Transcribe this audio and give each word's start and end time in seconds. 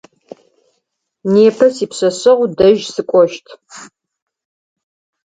Непэ 1.33 1.67
сипшъэшъэгъу 1.75 2.47
дэжь 2.57 2.85
сыкӏощт. 2.93 3.45